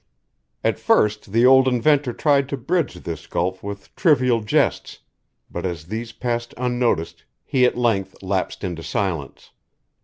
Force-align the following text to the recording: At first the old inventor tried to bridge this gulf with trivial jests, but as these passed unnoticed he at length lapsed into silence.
At 0.63 0.79
first 0.79 1.31
the 1.31 1.45
old 1.45 1.67
inventor 1.67 2.11
tried 2.11 2.49
to 2.49 2.57
bridge 2.57 2.95
this 2.95 3.27
gulf 3.27 3.61
with 3.61 3.95
trivial 3.95 4.41
jests, 4.41 4.97
but 5.51 5.63
as 5.63 5.85
these 5.85 6.11
passed 6.11 6.55
unnoticed 6.57 7.23
he 7.45 7.65
at 7.65 7.77
length 7.77 8.23
lapsed 8.23 8.63
into 8.63 8.81
silence. 8.81 9.51